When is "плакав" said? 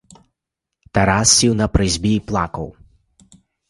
2.19-2.75